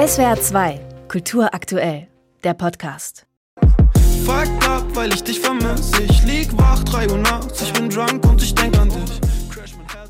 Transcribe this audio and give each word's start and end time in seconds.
SWR 0.00 0.40
2, 0.40 0.80
Kultur 1.08 1.52
aktuell, 1.52 2.08
der 2.42 2.54
Podcast. 2.54 3.26
Fucked 4.24 4.66
up, 4.66 4.86
weil 4.94 5.12
ich 5.12 5.22
dich 5.22 5.38
vermisse. 5.38 6.02
Ich 6.04 6.24
lieg 6.24 6.48
wach, 6.56 6.82
3 6.84 7.10
Uhr 7.10 7.18
nachts, 7.18 7.60
ich 7.60 7.70
bin 7.74 7.90
drunk 7.90 8.24
und 8.24 8.42
ich 8.42 8.54
denk 8.54 8.78
an 8.78 8.88
dich. 8.88 9.29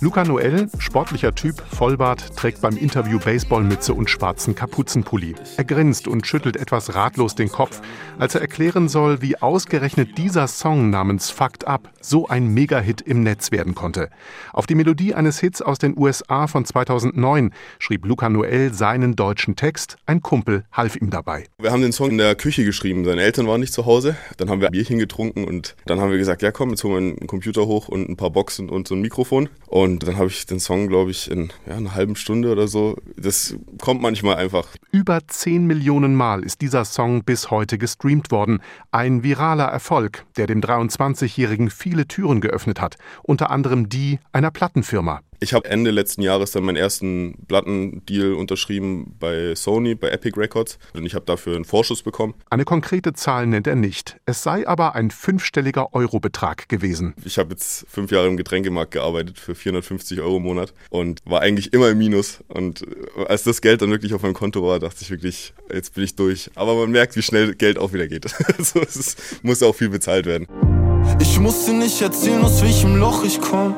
Luca 0.00 0.24
Noel, 0.24 0.68
sportlicher 0.78 1.34
Typ, 1.34 1.62
Vollbart, 1.70 2.36
trägt 2.36 2.60
beim 2.60 2.76
Interview 2.76 3.18
Baseballmütze 3.18 3.94
und 3.94 4.10
schwarzen 4.10 4.54
Kapuzenpulli. 4.54 5.34
Er 5.56 5.64
grinst 5.64 6.06
und 6.06 6.26
schüttelt 6.26 6.56
etwas 6.56 6.94
ratlos 6.94 7.34
den 7.34 7.48
Kopf, 7.48 7.80
als 8.18 8.34
er 8.34 8.42
erklären 8.42 8.90
soll, 8.90 9.22
wie 9.22 9.38
ausgerechnet 9.38 10.18
dieser 10.18 10.48
Song 10.48 10.90
namens 10.90 11.30
Fucked 11.30 11.66
Up 11.66 11.88
so 12.02 12.28
ein 12.28 12.48
Megahit 12.48 13.00
im 13.00 13.22
Netz 13.22 13.52
werden 13.52 13.74
konnte. 13.74 14.10
Auf 14.52 14.66
die 14.66 14.74
Melodie 14.74 15.14
eines 15.14 15.40
Hits 15.40 15.62
aus 15.62 15.78
den 15.78 15.96
USA 15.96 16.46
von 16.46 16.66
2009 16.66 17.54
schrieb 17.78 18.04
Luca 18.04 18.28
Noel 18.28 18.74
seinen 18.74 19.16
deutschen 19.16 19.56
Text. 19.56 19.96
Ein 20.04 20.20
Kumpel 20.20 20.64
half 20.72 20.96
ihm 20.96 21.08
dabei. 21.08 21.46
Wir 21.58 21.72
haben 21.72 21.80
den 21.80 21.92
Song 21.92 22.10
in 22.10 22.18
der 22.18 22.34
Küche 22.34 22.66
geschrieben. 22.66 23.06
Seine 23.06 23.22
Eltern 23.22 23.46
waren 23.46 23.62
nicht 23.62 23.72
zu 23.72 23.86
Hause. 23.86 24.14
Dann 24.36 24.50
haben 24.50 24.60
wir 24.60 24.68
ein 24.68 24.72
Bierchen 24.72 24.98
getrunken 24.98 25.44
und 25.44 25.74
dann 25.86 26.00
haben 26.00 26.10
wir 26.10 26.18
gesagt, 26.18 26.42
ja 26.42 26.50
komm, 26.50 26.68
jetzt 26.68 26.84
holen 26.84 26.92
wir 26.92 27.16
einen 27.18 27.26
Computer 27.26 27.66
hoch 27.66 27.88
und 27.88 28.10
ein 28.10 28.16
paar 28.16 28.30
Boxen 28.30 28.68
und 28.68 28.86
so 28.86 28.94
ein 28.94 29.00
Mikrofon. 29.00 29.48
Und 29.66 29.85
dann 29.86 30.16
habe 30.16 30.28
ich 30.28 30.46
den 30.46 30.60
Song, 30.60 30.88
glaube 30.88 31.10
ich, 31.10 31.30
in 31.30 31.52
ja, 31.66 31.76
einer 31.76 31.94
halben 31.94 32.16
Stunde 32.16 32.50
oder 32.50 32.68
so. 32.68 32.96
Das 33.16 33.56
kommt 33.80 34.02
manchmal 34.02 34.36
einfach. 34.36 34.66
Über 34.90 35.20
10 35.26 35.66
Millionen 35.66 36.14
Mal 36.14 36.42
ist 36.42 36.60
dieser 36.60 36.84
Song 36.84 37.24
bis 37.24 37.50
heute 37.50 37.78
gestreamt 37.78 38.30
worden. 38.30 38.60
Ein 38.90 39.22
viraler 39.22 39.66
Erfolg, 39.66 40.24
der 40.36 40.46
dem 40.46 40.60
23-Jährigen 40.60 41.70
viele 41.70 42.06
Türen 42.06 42.40
geöffnet 42.40 42.80
hat. 42.80 42.96
Unter 43.22 43.50
anderem 43.50 43.88
die 43.88 44.18
einer 44.32 44.50
Plattenfirma. 44.50 45.20
Ich 45.40 45.52
habe 45.52 45.68
Ende 45.68 45.90
letzten 45.90 46.22
Jahres 46.22 46.52
dann 46.52 46.64
meinen 46.64 46.76
ersten 46.76 47.34
Plattendeal 47.46 48.34
unterschrieben 48.34 49.14
bei 49.18 49.54
Sony, 49.54 49.94
bei 49.94 50.08
Epic 50.08 50.38
Records. 50.38 50.78
Und 50.94 51.04
ich 51.04 51.14
habe 51.14 51.24
dafür 51.24 51.56
einen 51.56 51.64
Vorschuss 51.64 52.02
bekommen. 52.02 52.34
Eine 52.50 52.64
konkrete 52.64 53.12
Zahl 53.12 53.46
nennt 53.46 53.66
er 53.66 53.76
nicht. 53.76 54.18
Es 54.26 54.42
sei 54.42 54.66
aber 54.66 54.94
ein 54.94 55.10
fünfstelliger 55.10 55.94
Eurobetrag 55.94 56.68
gewesen. 56.68 57.14
Ich 57.24 57.38
habe 57.38 57.50
jetzt 57.50 57.86
fünf 57.88 58.10
Jahre 58.10 58.28
im 58.28 58.36
Getränkemarkt 58.36 58.92
gearbeitet 58.92 59.38
für 59.38 59.54
450 59.54 60.20
Euro 60.20 60.38
im 60.38 60.44
Monat 60.44 60.72
und 60.90 61.20
war 61.24 61.40
eigentlich 61.40 61.72
immer 61.72 61.90
im 61.90 61.98
Minus. 61.98 62.40
Und 62.48 62.82
äh, 62.82 63.24
als 63.26 63.44
das 63.44 63.60
Geld 63.60 63.82
dann 63.82 63.90
wirklich 63.90 64.14
auf 64.14 64.22
meinem 64.22 64.34
Konto 64.34 64.62
war, 64.62 64.78
dachte 64.78 64.98
ich 65.00 65.10
wirklich, 65.10 65.52
jetzt 65.72 65.94
bin 65.94 66.04
ich 66.04 66.16
durch. 66.16 66.50
Aber 66.54 66.74
man 66.74 66.90
merkt, 66.90 67.16
wie 67.16 67.22
schnell 67.22 67.54
Geld 67.54 67.78
auch 67.78 67.92
wieder 67.92 68.08
geht. 68.08 68.26
also 68.58 68.80
es 68.80 69.16
muss 69.42 69.62
auch 69.62 69.74
viel 69.74 69.88
bezahlt 69.88 70.26
werden. 70.26 70.46
Ich 71.18 71.40
muss 71.40 71.64
dir 71.64 71.72
nicht 71.72 72.00
erzählen, 72.02 72.44
aus 72.44 72.62
welchem 72.62 72.96
Loch 72.96 73.24
ich 73.24 73.40
komm. 73.40 73.74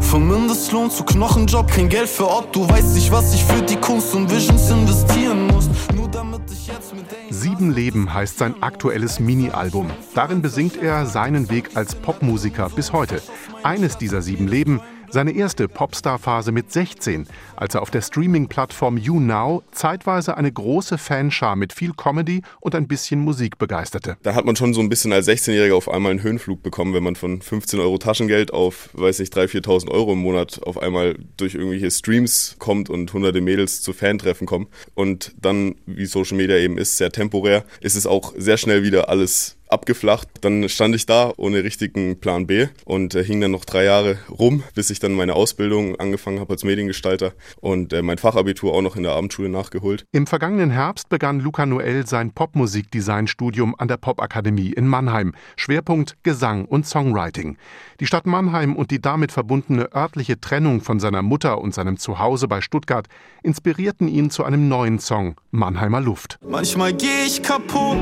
Vom 0.00 0.28
Mindestlohn 0.28 0.90
zu 0.90 1.04
Knochenjob, 1.04 1.70
kein 1.70 1.88
Geld 1.88 2.08
für 2.08 2.26
Ort. 2.26 2.54
Du 2.54 2.68
weißt 2.68 2.94
nicht, 2.94 3.10
was 3.10 3.34
ich 3.34 3.44
für 3.44 3.62
die 3.62 3.76
Kunst 3.76 4.14
und 4.14 4.30
Visions 4.30 4.70
investieren 4.70 5.46
muss. 5.46 5.68
Nur 5.94 6.08
damit 6.08 6.42
ich 6.50 6.66
jetzt 6.66 6.94
mit 6.94 7.04
Sieben 7.30 7.72
Leben 7.72 8.12
heißt 8.12 8.38
sein 8.38 8.62
aktuelles 8.62 9.18
Mini-Album. 9.18 9.90
Darin 10.14 10.42
besingt 10.42 10.76
er 10.76 11.06
seinen 11.06 11.50
Weg 11.50 11.70
als 11.74 11.94
Popmusiker 11.94 12.68
bis 12.68 12.92
heute. 12.92 13.22
Eines 13.62 13.98
dieser 13.98 14.22
sieben 14.22 14.46
Leben 14.46 14.80
seine 15.14 15.30
erste 15.30 15.68
Popstar-Phase 15.68 16.50
mit 16.50 16.72
16, 16.72 17.28
als 17.54 17.76
er 17.76 17.82
auf 17.82 17.90
der 17.92 18.02
Streaming-Plattform 18.02 18.98
YouNow 18.98 19.62
zeitweise 19.70 20.36
eine 20.36 20.50
große 20.50 20.98
Fanschar 20.98 21.54
mit 21.54 21.72
viel 21.72 21.92
Comedy 21.92 22.42
und 22.60 22.74
ein 22.74 22.88
bisschen 22.88 23.20
Musik 23.20 23.56
begeisterte. 23.56 24.16
Da 24.24 24.34
hat 24.34 24.44
man 24.44 24.56
schon 24.56 24.74
so 24.74 24.80
ein 24.80 24.88
bisschen 24.88 25.12
als 25.12 25.28
16-Jähriger 25.28 25.74
auf 25.74 25.88
einmal 25.88 26.10
einen 26.10 26.22
Höhenflug 26.24 26.64
bekommen, 26.64 26.94
wenn 26.94 27.04
man 27.04 27.14
von 27.14 27.40
15 27.40 27.78
Euro 27.78 27.96
Taschengeld 27.96 28.52
auf, 28.52 28.90
weiß 28.94 29.20
ich, 29.20 29.28
3.000, 29.28 29.64
4.000 29.64 29.90
Euro 29.92 30.14
im 30.14 30.18
Monat 30.18 30.60
auf 30.64 30.78
einmal 30.78 31.16
durch 31.36 31.54
irgendwelche 31.54 31.92
Streams 31.92 32.56
kommt 32.58 32.90
und 32.90 33.12
hunderte 33.12 33.40
Mädels 33.40 33.82
zu 33.82 33.92
Fantreffen 33.92 34.48
kommen. 34.48 34.66
Und 34.94 35.32
dann, 35.40 35.76
wie 35.86 36.06
Social 36.06 36.36
Media 36.36 36.56
eben 36.56 36.76
ist, 36.76 36.96
sehr 36.96 37.12
temporär, 37.12 37.64
ist 37.80 37.94
es 37.94 38.08
auch 38.08 38.34
sehr 38.36 38.56
schnell 38.56 38.82
wieder 38.82 39.08
alles 39.08 39.58
abgeflacht. 39.74 40.28
Dann 40.40 40.66
stand 40.70 40.94
ich 40.94 41.04
da 41.04 41.32
ohne 41.36 41.62
richtigen 41.62 42.18
Plan 42.18 42.46
B 42.46 42.68
und 42.86 43.14
äh, 43.14 43.22
hing 43.22 43.40
dann 43.40 43.50
noch 43.50 43.66
drei 43.66 43.84
Jahre 43.84 44.18
rum, 44.30 44.62
bis 44.74 44.88
ich 44.88 45.00
dann 45.00 45.12
meine 45.12 45.34
Ausbildung 45.34 45.96
angefangen 45.96 46.40
habe 46.40 46.54
als 46.54 46.64
Mediengestalter 46.64 47.32
und 47.60 47.92
äh, 47.92 48.00
mein 48.00 48.16
Fachabitur 48.18 48.72
auch 48.72 48.82
noch 48.82 48.96
in 48.96 49.02
der 49.02 49.12
Abendschule 49.12 49.48
nachgeholt. 49.50 50.06
Im 50.12 50.26
vergangenen 50.26 50.70
Herbst 50.70 51.08
begann 51.08 51.40
Luca 51.40 51.66
Noel 51.66 52.06
sein 52.06 52.32
Popmusikdesign-Studium 52.32 53.74
an 53.76 53.88
der 53.88 53.98
Popakademie 53.98 54.72
in 54.72 54.86
Mannheim. 54.86 55.34
Schwerpunkt 55.56 56.16
Gesang 56.22 56.64
und 56.64 56.86
Songwriting. 56.86 57.58
Die 58.00 58.06
Stadt 58.06 58.26
Mannheim 58.26 58.76
und 58.76 58.90
die 58.90 59.00
damit 59.00 59.32
verbundene 59.32 59.92
örtliche 59.94 60.40
Trennung 60.40 60.80
von 60.80 61.00
seiner 61.00 61.22
Mutter 61.22 61.60
und 61.60 61.74
seinem 61.74 61.96
Zuhause 61.98 62.48
bei 62.48 62.60
Stuttgart 62.60 63.06
inspirierten 63.42 64.08
ihn 64.08 64.30
zu 64.30 64.44
einem 64.44 64.68
neuen 64.68 64.98
Song, 64.98 65.36
Mannheimer 65.50 66.00
Luft. 66.00 66.38
Manchmal 66.46 66.92
gehe 66.92 67.24
ich 67.26 67.42
kaputt 67.42 67.98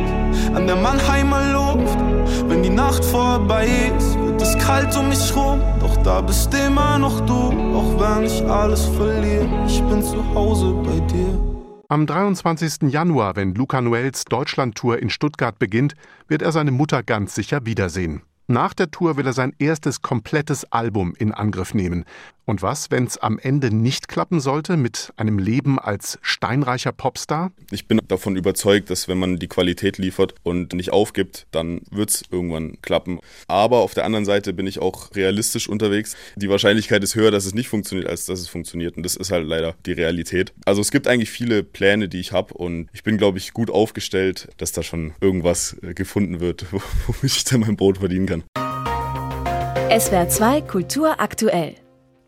an 0.54 0.66
der 0.66 0.76
Mannheimer 0.76 1.52
Luft. 1.52 1.61
Nacht 2.92 3.06
vorbei 3.06 3.68
ist, 3.96 4.18
wird 4.18 4.42
es 4.42 4.58
kalt 4.58 4.94
um 4.98 5.08
mich 5.08 5.34
rum. 5.34 5.62
Doch 5.80 5.96
da 6.02 6.20
bist 6.20 6.52
immer 6.52 6.98
noch 6.98 7.24
du, 7.24 7.32
auch 7.32 7.98
wenn 7.98 8.26
ich 8.26 8.44
alles 8.44 8.84
verliere. 8.84 9.48
Ich 9.66 9.80
bin 9.84 10.02
zu 10.02 10.22
Hause 10.34 10.74
bei 10.84 11.00
dir. 11.06 11.40
Am 11.88 12.06
23. 12.06 12.92
Januar, 12.92 13.34
wenn 13.34 13.54
Luca 13.54 13.80
Noels 13.80 14.26
Deutschlandtour 14.26 14.98
in 14.98 15.08
Stuttgart 15.08 15.58
beginnt, 15.58 15.94
wird 16.28 16.42
er 16.42 16.52
seine 16.52 16.70
Mutter 16.70 17.02
ganz 17.02 17.34
sicher 17.34 17.64
wiedersehen. 17.64 18.20
Nach 18.46 18.74
der 18.74 18.90
Tour 18.90 19.16
will 19.16 19.26
er 19.26 19.32
sein 19.32 19.54
erstes 19.58 20.02
komplettes 20.02 20.70
Album 20.70 21.14
in 21.16 21.32
Angriff 21.32 21.72
nehmen. 21.72 22.04
Und 22.44 22.60
was, 22.60 22.90
wenn 22.90 23.04
es 23.04 23.18
am 23.18 23.38
Ende 23.38 23.72
nicht 23.72 24.08
klappen 24.08 24.40
sollte 24.40 24.76
mit 24.76 25.12
einem 25.16 25.38
Leben 25.38 25.78
als 25.78 26.18
steinreicher 26.22 26.90
Popstar? 26.90 27.52
Ich 27.70 27.86
bin 27.86 28.00
davon 28.08 28.34
überzeugt, 28.34 28.90
dass 28.90 29.06
wenn 29.06 29.18
man 29.18 29.38
die 29.38 29.46
Qualität 29.46 29.98
liefert 29.98 30.34
und 30.42 30.72
nicht 30.72 30.92
aufgibt, 30.92 31.46
dann 31.52 31.82
wird 31.90 32.10
es 32.10 32.24
irgendwann 32.30 32.82
klappen. 32.82 33.20
Aber 33.46 33.78
auf 33.78 33.94
der 33.94 34.04
anderen 34.04 34.24
Seite 34.24 34.52
bin 34.52 34.66
ich 34.66 34.80
auch 34.80 35.14
realistisch 35.14 35.68
unterwegs. 35.68 36.16
Die 36.34 36.48
Wahrscheinlichkeit 36.48 37.04
ist 37.04 37.14
höher, 37.14 37.30
dass 37.30 37.46
es 37.46 37.54
nicht 37.54 37.68
funktioniert, 37.68 38.08
als 38.08 38.26
dass 38.26 38.40
es 38.40 38.48
funktioniert. 38.48 38.96
Und 38.96 39.04
das 39.04 39.14
ist 39.14 39.30
halt 39.30 39.46
leider 39.46 39.76
die 39.86 39.92
Realität. 39.92 40.52
Also 40.64 40.80
es 40.80 40.90
gibt 40.90 41.06
eigentlich 41.06 41.30
viele 41.30 41.62
Pläne, 41.62 42.08
die 42.08 42.18
ich 42.18 42.32
habe 42.32 42.54
und 42.54 42.88
ich 42.92 43.04
bin, 43.04 43.18
glaube 43.18 43.38
ich, 43.38 43.52
gut 43.52 43.70
aufgestellt, 43.70 44.48
dass 44.56 44.72
da 44.72 44.82
schon 44.82 45.12
irgendwas 45.20 45.76
äh, 45.82 45.94
gefunden 45.94 46.40
wird, 46.40 46.66
womit 47.06 47.22
ich 47.22 47.44
dann 47.44 47.60
mein 47.60 47.76
Brot 47.76 47.98
verdienen 47.98 48.26
kann. 48.26 48.42
SWR 49.96 50.28
2 50.28 50.62
Kultur 50.62 51.20
aktuell. 51.20 51.81